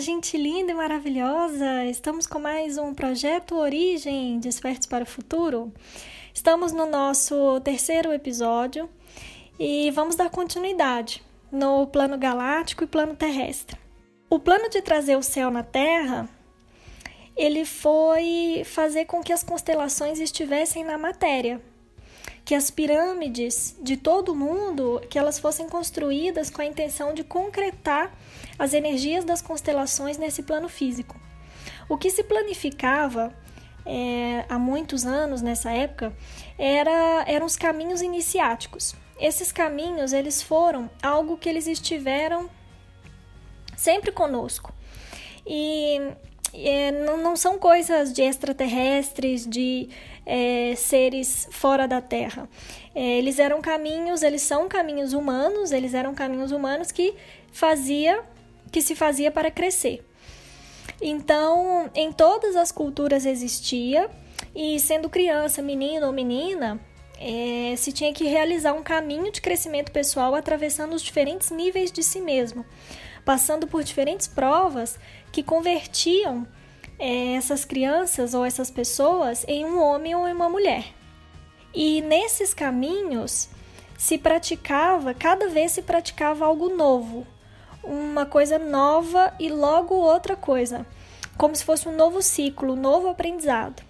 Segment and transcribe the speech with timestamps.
[0.00, 1.84] gente linda e maravilhosa!
[1.84, 5.70] Estamos com mais um projeto Origem Despertos para o Futuro.
[6.32, 8.88] Estamos no nosso terceiro episódio
[9.58, 11.22] e vamos dar continuidade
[11.52, 13.76] no plano galáctico e plano terrestre.
[14.30, 16.26] O plano de trazer o céu na Terra,
[17.36, 21.60] ele foi fazer com que as constelações estivessem na matéria,
[22.50, 28.12] que as pirâmides de todo mundo, que elas fossem construídas com a intenção de concretar
[28.58, 31.16] as energias das constelações nesse plano físico.
[31.88, 33.32] O que se planificava
[33.86, 36.12] é, há muitos anos nessa época
[36.58, 38.96] era, eram os caminhos iniciáticos.
[39.20, 42.50] Esses caminhos eles foram algo que eles estiveram
[43.76, 44.74] sempre conosco
[45.46, 46.00] e
[46.52, 49.88] é, não, não, são coisas de extraterrestres, de
[50.30, 52.48] é, seres fora da Terra.
[52.94, 57.14] É, eles eram caminhos, eles são caminhos humanos, eles eram caminhos humanos que
[57.52, 58.22] fazia,
[58.70, 60.06] que se fazia para crescer.
[61.02, 64.08] Então, em todas as culturas existia,
[64.54, 66.80] e sendo criança, menino ou menina,
[67.18, 72.04] é, se tinha que realizar um caminho de crescimento pessoal atravessando os diferentes níveis de
[72.04, 72.64] si mesmo,
[73.24, 74.96] passando por diferentes provas
[75.32, 76.46] que convertiam
[77.00, 80.84] essas crianças ou essas pessoas em um homem ou em uma mulher.
[81.72, 83.48] E nesses caminhos
[83.96, 87.26] se praticava, cada vez se praticava algo novo,
[87.82, 90.86] uma coisa nova e logo outra coisa,
[91.36, 93.82] como se fosse um novo ciclo, um novo aprendizado.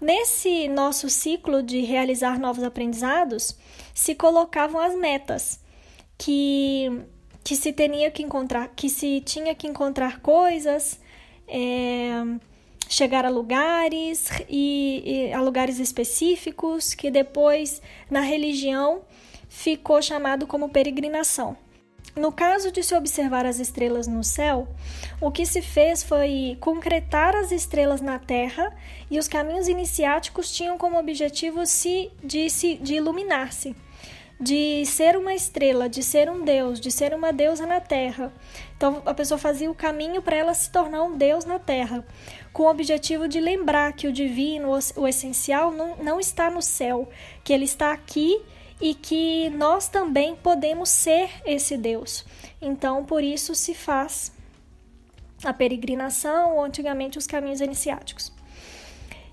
[0.00, 3.56] Nesse nosso ciclo de realizar novos aprendizados,
[3.94, 5.60] se colocavam as metas
[6.16, 7.04] que
[7.42, 11.00] que se tinha que encontrar, que se tinha que encontrar coisas,
[11.50, 12.12] é,
[12.88, 19.02] chegar a lugares e, e a lugares específicos que depois na religião
[19.48, 21.56] ficou chamado como peregrinação.
[22.16, 24.66] No caso de se observar as estrelas no céu,
[25.20, 28.76] o que se fez foi concretar as estrelas na Terra
[29.10, 33.76] e os caminhos iniciáticos tinham como objetivo se, de, se, de iluminar-se
[34.40, 38.32] de ser uma estrela, de ser um deus, de ser uma deusa na terra.
[38.74, 42.02] Então a pessoa fazia o caminho para ela se tornar um deus na terra,
[42.50, 47.06] com o objetivo de lembrar que o divino, o essencial, não, não está no céu,
[47.44, 48.40] que ele está aqui
[48.80, 52.24] e que nós também podemos ser esse deus.
[52.62, 54.32] Então por isso se faz
[55.44, 58.32] a peregrinação ou antigamente os caminhos iniciáticos.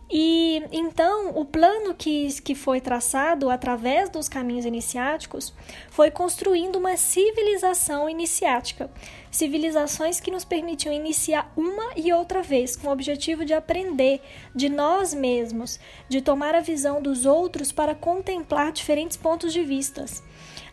[0.09, 5.53] E então o plano que, que foi traçado através dos caminhos iniciáticos
[5.89, 8.89] foi construindo uma civilização iniciática,
[9.29, 14.21] civilizações que nos permitiam iniciar uma e outra vez, com o objetivo de aprender
[14.55, 20.23] de nós mesmos, de tomar a visão dos outros para contemplar diferentes pontos de vistas,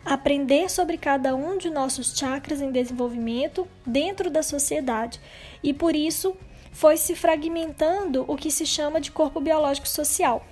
[0.05, 5.19] aprender sobre cada um de nossos chakras em desenvolvimento dentro da sociedade.
[5.61, 6.37] E por isso
[6.75, 10.45] foi se fragmentando o que se chama de corpo biológico social.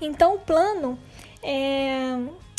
[0.00, 0.96] Então, o plano
[1.42, 2.16] é,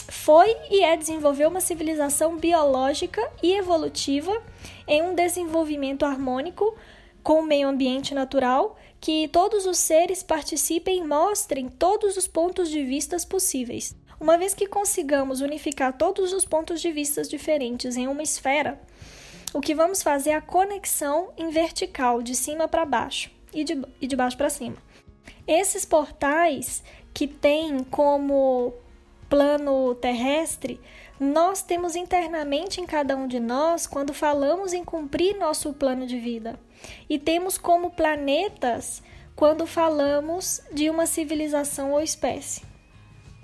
[0.10, 4.44] foi e é desenvolver uma civilização biológica e evolutiva
[4.86, 6.76] em um desenvolvimento harmônico
[7.24, 12.70] com o meio ambiente natural, que todos os seres participem e mostrem todos os pontos
[12.70, 13.96] de vista possíveis.
[14.20, 18.78] Uma vez que consigamos unificar todos os pontos de vista diferentes em uma esfera,
[19.58, 23.82] o que vamos fazer é a conexão em vertical, de cima para baixo e de,
[24.00, 24.78] e de baixo para cima.
[25.48, 28.72] Esses portais que têm como
[29.28, 30.80] plano terrestre,
[31.20, 36.20] nós temos internamente em cada um de nós quando falamos em cumprir nosso plano de
[36.20, 36.60] vida.
[37.10, 39.02] E temos como planetas
[39.36, 42.62] quando falamos de uma civilização ou espécie.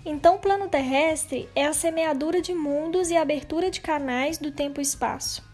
[0.06, 4.80] Então, o plano terrestre é a semeadura de mundos e abertura de canais do tempo
[4.80, 5.53] e espaço.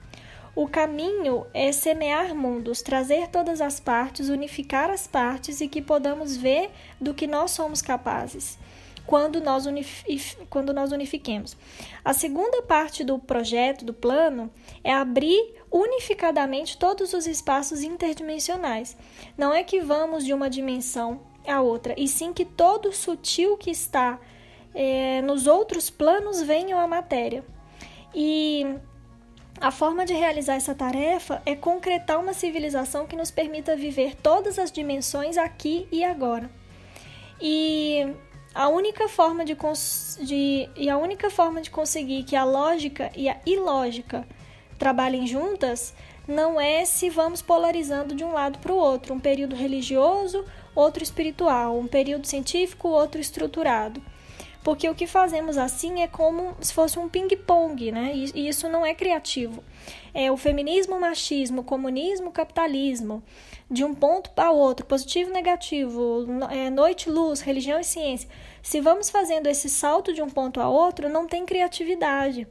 [0.60, 6.36] O caminho é semear mundos, trazer todas as partes, unificar as partes e que podamos
[6.36, 8.60] ver do que nós somos capazes
[9.06, 10.04] quando nós, unif
[10.50, 11.56] quando nós unifiquemos.
[12.04, 14.52] A segunda parte do projeto, do plano,
[14.84, 18.98] é abrir unificadamente todos os espaços interdimensionais.
[19.38, 23.72] Não é que vamos de uma dimensão à outra, e sim que todo sutil que
[23.72, 24.20] está
[24.76, 27.46] é, nos outros planos venha à matéria.
[28.14, 28.66] E
[29.62, 34.58] a forma de realizar essa tarefa é concretar uma civilização que nos permita viver todas
[34.58, 36.50] as dimensões aqui e agora.
[37.42, 38.08] E
[38.54, 39.56] a única forma de,
[40.22, 44.26] de, e a única forma de conseguir que a lógica e a ilógica
[44.78, 45.94] trabalhem juntas
[46.28, 51.04] não é se vamos polarizando de um lado para o outro, um período religioso, outro
[51.04, 54.02] espiritual, um período científico, outro estruturado.
[54.64, 58.12] Porque o que fazemos assim é como se fosse um ping-pong, né?
[58.14, 59.64] E isso não é criativo.
[60.14, 63.24] É o feminismo, o machismo, o comunismo, o capitalismo,
[63.72, 68.30] de um ponto para outro, positivo negativo, é, noite, luz, religião e ciência.
[68.62, 72.48] Se vamos fazendo esse salto de um ponto a outro, não tem criatividade.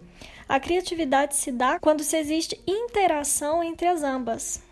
[0.48, 4.66] A criatividade se dá quando se existe interação entre as ambas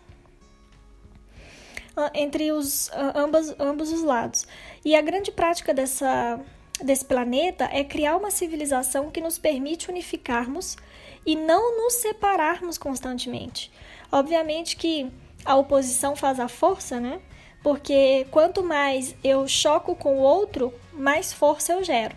[2.13, 4.45] entre os ambas, ambos os lados.
[4.85, 6.39] E a grande prática dessa,
[6.83, 10.77] desse planeta é criar uma civilização que nos permite unificarmos
[11.25, 13.71] e não nos separarmos constantemente.
[14.11, 15.11] Obviamente que
[15.43, 17.19] a oposição faz a força, né?
[17.63, 22.15] Porque quanto mais eu choco com o outro, mais força eu gero.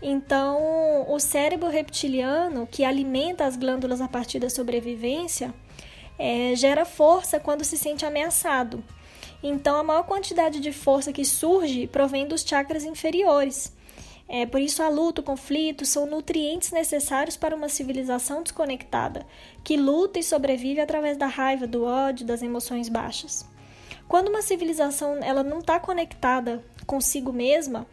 [0.00, 5.54] Então, o cérebro reptiliano, que alimenta as glândulas a partir da sobrevivência,
[6.18, 8.82] é, gera força quando se sente ameaçado.
[9.42, 13.72] Então, a maior quantidade de força que surge provém dos chakras inferiores.
[14.28, 19.24] É, por isso, a luta, o conflito são nutrientes necessários para uma civilização desconectada,
[19.62, 23.46] que luta e sobrevive através da raiva, do ódio, das emoções baixas.
[24.08, 27.86] Quando uma civilização ela não está conectada consigo mesma,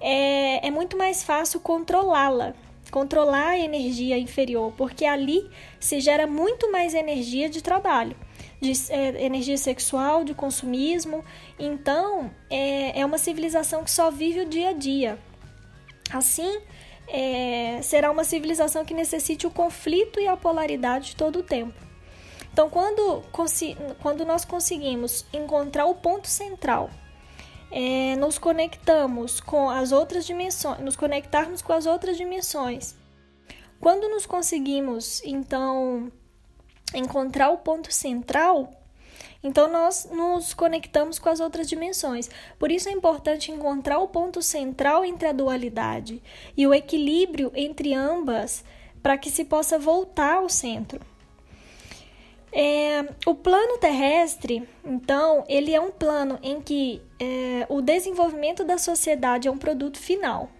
[0.00, 2.54] é, é muito mais fácil controlá-la,
[2.90, 5.48] controlar a energia inferior, porque ali
[5.78, 8.16] se gera muito mais energia de trabalho,
[8.60, 11.24] de é, energia sexual, de consumismo.
[11.58, 15.18] Então, é, é uma civilização que só vive o dia a dia.
[16.12, 16.60] Assim,
[17.06, 21.74] é, será uma civilização que necessite o conflito e a polaridade todo o tempo.
[22.52, 23.22] Então, quando,
[24.02, 26.90] quando nós conseguimos encontrar o ponto central
[27.70, 32.96] é, nos conectamos com as outras dimensões, nos conectarmos com as outras dimensões.
[33.80, 36.10] Quando nos conseguimos, então,
[36.94, 38.72] encontrar o ponto central,
[39.42, 42.28] então nós nos conectamos com as outras dimensões.
[42.58, 46.22] Por isso é importante encontrar o ponto central entre a dualidade
[46.56, 48.64] e o equilíbrio entre ambas
[49.02, 51.00] para que se possa voltar ao centro.
[52.50, 58.78] É, o plano terrestre, então, ele é um plano em que é, o desenvolvimento da
[58.78, 60.50] sociedade é um produto final.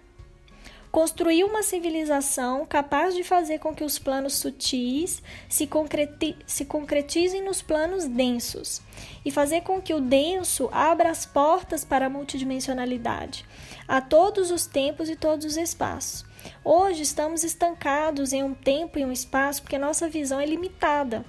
[0.91, 7.43] Construir uma civilização capaz de fazer com que os planos sutis se, concreti se concretizem
[7.43, 8.81] nos planos densos
[9.23, 13.45] e fazer com que o denso abra as portas para a multidimensionalidade,
[13.87, 16.25] a todos os tempos e todos os espaços.
[16.65, 21.23] Hoje estamos estancados em um tempo e um espaço porque nossa visão é limitada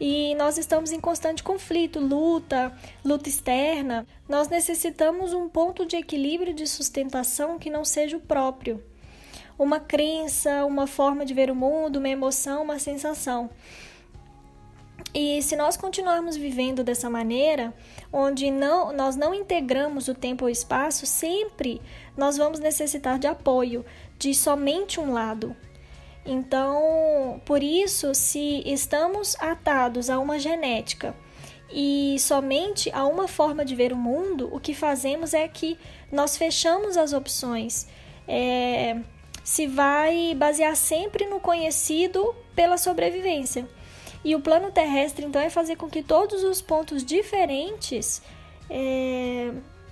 [0.00, 2.72] e nós estamos em constante conflito, luta,
[3.04, 4.06] luta externa.
[4.28, 8.80] Nós necessitamos um ponto de equilíbrio de sustentação que não seja o próprio.
[9.60, 13.50] Uma crença, uma forma de ver o mundo, uma emoção, uma sensação.
[15.12, 17.74] E se nós continuarmos vivendo dessa maneira,
[18.12, 21.82] onde não, nós não integramos o tempo ou espaço, sempre
[22.16, 23.84] nós vamos necessitar de apoio
[24.18, 25.54] de somente um lado,
[26.24, 31.14] então, por isso, se estamos atados a uma genética
[31.72, 35.78] e somente a uma forma de ver o mundo, o que fazemos é que
[36.12, 37.86] nós fechamos as opções.
[38.28, 38.96] É,
[39.42, 43.68] se vai basear sempre no conhecido pela sobrevivência.
[44.24, 48.20] E o plano terrestre, então, é fazer com que todos os pontos diferentes
[48.68, 49.50] é,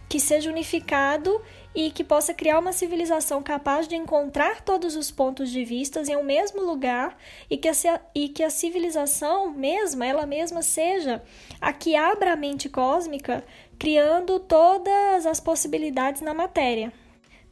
[0.08, 1.40] que seja unificado
[1.74, 6.16] e que possa criar uma civilização capaz de encontrar todos os pontos de vista em
[6.16, 7.16] um mesmo lugar
[7.48, 11.22] e que, a, e que a civilização mesma, ela mesma, seja
[11.60, 13.44] a que abra a mente cósmica,
[13.78, 16.92] criando todas as possibilidades na matéria.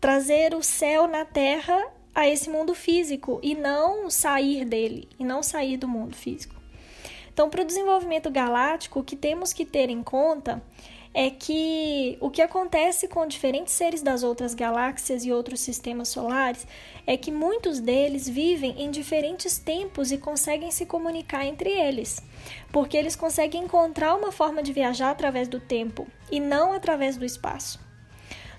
[0.01, 5.43] Trazer o céu na Terra a esse mundo físico e não sair dele, e não
[5.43, 6.55] sair do mundo físico.
[7.33, 10.63] Então, para o desenvolvimento galáctico, o que temos que ter em conta
[11.13, 16.67] é que o que acontece com diferentes seres das outras galáxias e outros sistemas solares
[17.07, 22.23] é que muitos deles vivem em diferentes tempos e conseguem se comunicar entre eles,
[22.71, 27.25] porque eles conseguem encontrar uma forma de viajar através do tempo e não através do
[27.25, 27.86] espaço.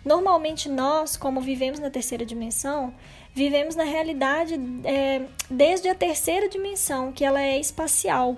[0.07, 2.93] Normalmente nós, como vivemos na terceira dimensão,
[3.33, 8.37] vivemos na realidade é, desde a terceira dimensão, que ela é espacial.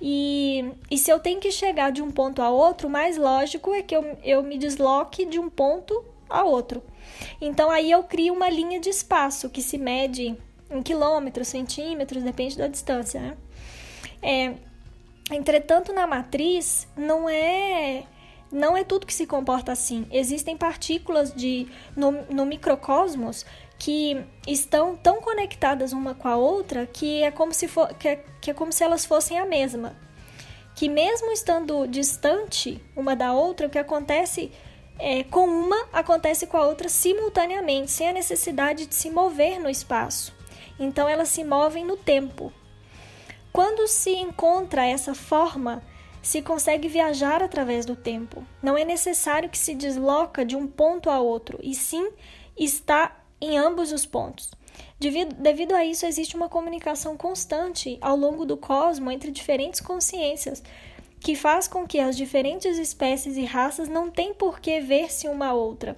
[0.00, 3.72] E, e se eu tenho que chegar de um ponto a outro, o mais lógico
[3.72, 6.82] é que eu, eu me desloque de um ponto a outro.
[7.40, 10.36] Então aí eu crio uma linha de espaço que se mede
[10.68, 13.20] em quilômetros, centímetros, depende da distância.
[13.20, 13.36] Né?
[14.20, 14.54] É,
[15.32, 18.02] entretanto, na matriz não é
[18.52, 20.06] não é tudo que se comporta assim.
[20.10, 21.66] Existem partículas de
[21.96, 23.46] no, no microcosmos
[23.78, 28.24] que estão tão conectadas uma com a outra que é como se, for, que é,
[28.40, 29.96] que é como se elas fossem a mesma.
[30.74, 34.52] Que mesmo estando distante uma da outra, o que acontece
[34.98, 39.68] é, com uma acontece com a outra simultaneamente, sem a necessidade de se mover no
[39.68, 40.32] espaço.
[40.78, 42.52] Então elas se movem no tempo.
[43.52, 45.82] Quando se encontra essa forma,
[46.22, 48.46] se consegue viajar através do tempo.
[48.62, 52.10] Não é necessário que se desloca de um ponto a outro, e sim
[52.56, 54.50] está em ambos os pontos.
[54.98, 60.62] Devido, devido a isso, existe uma comunicação constante ao longo do cosmo entre diferentes consciências,
[61.18, 65.48] que faz com que as diferentes espécies e raças não tenham por que ver-se uma
[65.48, 65.96] a outra,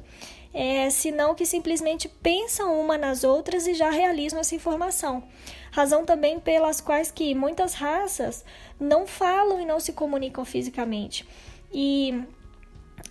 [0.52, 5.22] é, senão que simplesmente pensam uma nas outras e já realizam essa informação.
[5.74, 8.44] Razão também pelas quais que muitas raças
[8.78, 11.28] não falam e não se comunicam fisicamente.
[11.72, 12.22] E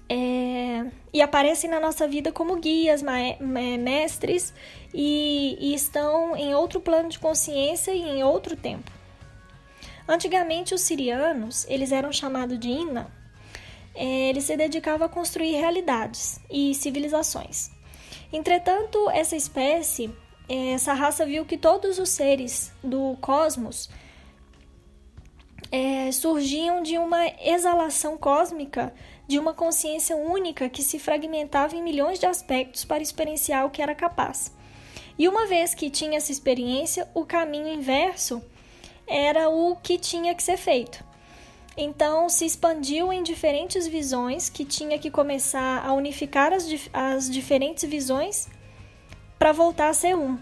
[0.07, 3.03] é, e aparecem na nossa vida como guias,
[3.41, 4.53] mestres
[4.93, 8.89] e, e estão em outro plano de consciência e em outro tempo.
[10.07, 13.11] Antigamente, os sirianos, eles eram chamados de Ina,
[13.93, 17.71] é, eles se dedicavam a construir realidades e civilizações.
[18.31, 23.89] Entretanto, essa espécie, é, essa raça viu que todos os seres do cosmos
[25.71, 28.93] é, surgiam de uma exalação cósmica
[29.27, 33.81] de uma consciência única que se fragmentava em milhões de aspectos para experienciar o que
[33.81, 34.53] era capaz.
[35.17, 38.43] E uma vez que tinha essa experiência, o caminho inverso
[39.07, 41.03] era o que tinha que ser feito.
[41.75, 47.89] Então se expandiu em diferentes visões que tinha que começar a unificar as, as diferentes
[47.89, 48.47] visões
[49.43, 50.39] para voltar a ser um.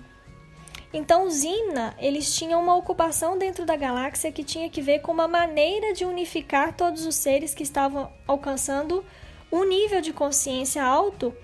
[0.93, 5.12] Então, os Zina, eles tinham uma ocupação dentro da galáxia que tinha que ver com
[5.12, 9.03] uma maneira de unificar todos os seres que estavam alcançando
[9.51, 11.36] um nível de consciência alto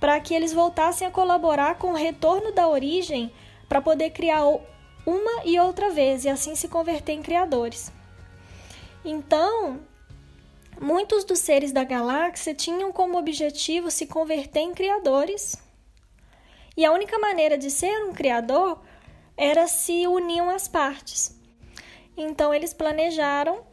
[0.00, 3.30] para que eles voltassem a colaborar com o retorno da origem
[3.68, 4.46] para poder criar
[5.04, 7.92] uma e outra vez e assim se converter em criadores.
[9.04, 9.80] Então,
[10.80, 15.61] muitos dos seres da galáxia tinham como objetivo se converter em criadores.
[16.76, 18.80] E a única maneira de ser um criador
[19.36, 21.38] era se uniam as partes.
[22.16, 23.64] Então eles planejaram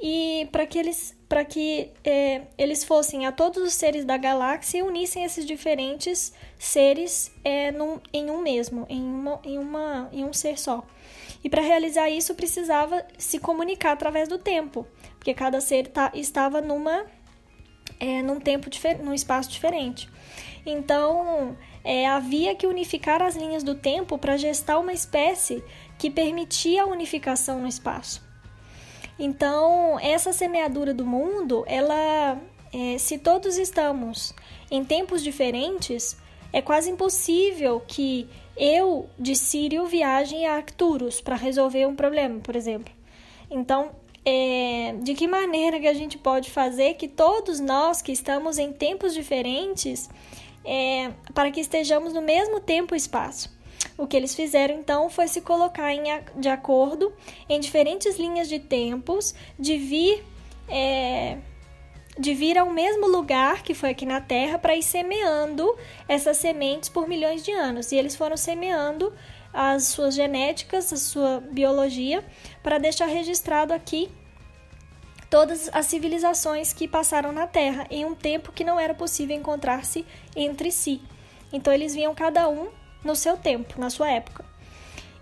[0.00, 4.78] e para que eles para que é, eles fossem a todos os seres da galáxia
[4.78, 10.24] e unissem esses diferentes seres é, num, em um mesmo, em, uma, em, uma, em
[10.24, 10.82] um ser só.
[11.44, 14.86] E para realizar isso precisava se comunicar através do tempo,
[15.18, 17.04] porque cada ser tá, estava numa
[18.00, 18.70] é, num tempo
[19.02, 20.08] num espaço diferente.
[20.64, 25.64] Então é, havia que unificar as linhas do tempo para gestar uma espécie
[25.96, 28.22] que permitia a unificação no espaço.
[29.18, 32.38] Então, essa semeadura do mundo, ela,
[32.74, 34.34] é, se todos estamos
[34.70, 36.14] em tempos diferentes,
[36.52, 42.54] é quase impossível que eu de Sírio viaje a Arcturus para resolver um problema, por
[42.54, 42.92] exemplo.
[43.50, 43.92] Então,
[44.26, 48.74] é, de que maneira que a gente pode fazer que todos nós que estamos em
[48.74, 50.06] tempos diferentes
[50.68, 53.56] é, para que estejamos no mesmo tempo e espaço.
[53.96, 56.02] O que eles fizeram então foi se colocar em,
[56.36, 57.10] de acordo
[57.48, 60.22] em diferentes linhas de tempos, de vir,
[60.68, 61.38] é,
[62.18, 65.74] de vir ao mesmo lugar que foi aqui na Terra para ir semeando
[66.06, 67.90] essas sementes por milhões de anos.
[67.90, 69.12] E eles foram semeando
[69.54, 72.22] as suas genéticas, a sua biologia,
[72.62, 74.10] para deixar registrado aqui
[75.30, 80.04] todas as civilizações que passaram na Terra em um tempo que não era possível encontrar-se
[80.34, 81.02] entre si.
[81.52, 82.68] Então eles vinham cada um
[83.04, 84.44] no seu tempo, na sua época.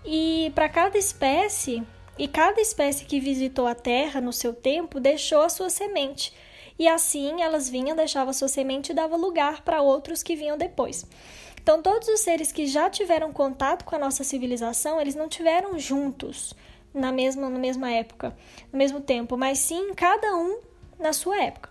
[0.05, 1.83] E para cada espécie,
[2.17, 6.33] e cada espécie que visitou a Terra no seu tempo deixou a sua semente.
[6.79, 10.57] E assim elas vinham, deixavam a sua semente e dava lugar para outros que vinham
[10.57, 11.05] depois.
[11.61, 15.77] Então todos os seres que já tiveram contato com a nossa civilização, eles não tiveram
[15.77, 16.55] juntos
[16.93, 18.35] na mesma, na mesma época,
[18.71, 20.59] no mesmo tempo, mas sim cada um
[20.99, 21.69] na sua época.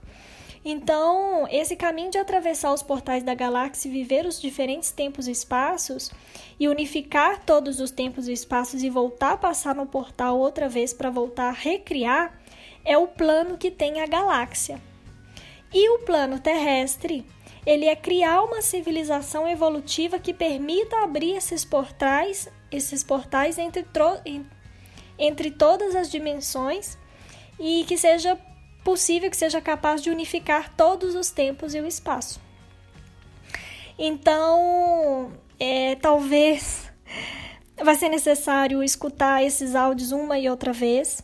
[0.68, 5.30] Então, esse caminho de atravessar os portais da galáxia e viver os diferentes tempos e
[5.30, 6.10] espaços
[6.58, 10.92] e unificar todos os tempos e espaços e voltar a passar no portal outra vez
[10.92, 12.36] para voltar a recriar
[12.84, 14.80] é o plano que tem a galáxia.
[15.72, 17.24] E o plano terrestre,
[17.64, 23.84] ele é criar uma civilização evolutiva que permita abrir esses portais, esses portais entre,
[25.18, 26.98] entre todas as dimensões
[27.58, 28.38] e que seja
[28.84, 32.40] possível que seja capaz de unificar todos os tempos e o espaço.
[33.98, 36.92] Então, é, talvez
[37.82, 41.22] vai ser necessário escutar esses áudios uma e outra vez.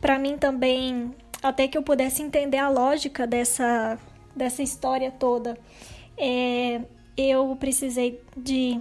[0.00, 3.98] Para mim também, até que eu pudesse entender a lógica dessa,
[4.34, 5.56] dessa história toda,
[6.16, 6.80] é,
[7.16, 8.80] eu precisei de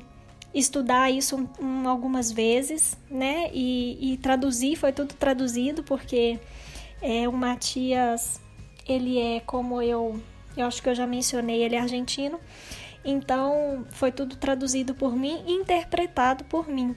[0.53, 3.50] estudar isso um, algumas vezes, né?
[3.53, 6.39] E, e, traduzir, foi tudo traduzido, porque
[7.01, 8.39] é, o Matias,
[8.88, 10.19] ele é como eu
[10.55, 12.39] Eu acho que eu já mencionei, ele é argentino.
[13.05, 16.95] Então, foi tudo traduzido por mim e interpretado por mim.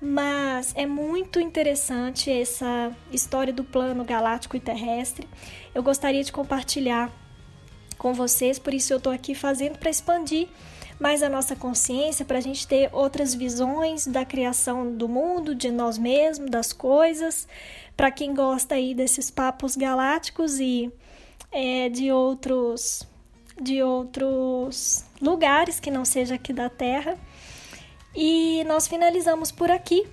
[0.00, 5.26] Mas é muito interessante essa história do plano galáctico e terrestre.
[5.74, 7.10] Eu gostaria de compartilhar
[7.96, 10.48] com vocês, por isso eu estou aqui fazendo para expandir
[10.98, 15.70] mais a nossa consciência, para a gente ter outras visões da criação do mundo, de
[15.70, 17.46] nós mesmos, das coisas.
[17.96, 20.90] Para quem gosta aí desses papos galácticos e
[21.52, 23.06] é, de outros
[23.60, 27.16] de outros lugares que não seja aqui da Terra.
[28.14, 30.06] E nós finalizamos por aqui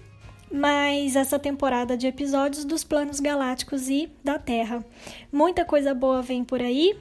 [0.51, 4.85] mais essa temporada de episódios dos planos galácticos e da Terra.
[5.31, 6.97] Muita coisa boa vem por aí.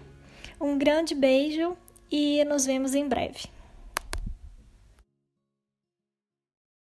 [0.60, 1.76] Um grande beijo
[2.10, 3.51] e nos vemos em breve.